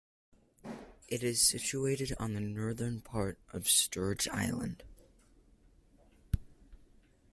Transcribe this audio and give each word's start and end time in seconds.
It 1.09 1.21
is 1.21 1.39
situated 1.47 2.15
on 2.19 2.33
the 2.33 2.39
northern 2.39 3.01
part 3.01 3.37
of 3.53 3.69
Sturge 3.69 4.27
Island. 4.29 4.81